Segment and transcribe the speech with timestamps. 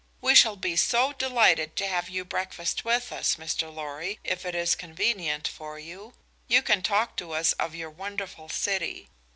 [0.19, 3.71] We shall be so delighted to have you breakfast with us, Mr.
[3.71, 6.15] Lorry, if it is convenient for you.
[6.47, 9.09] You can talk to us of your wonderful city.